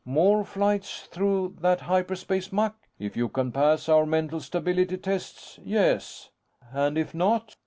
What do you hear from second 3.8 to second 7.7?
our mental stability tests, yes." "And if not?"